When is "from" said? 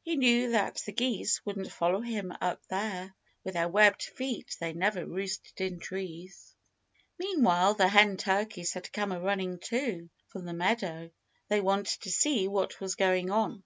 10.28-10.46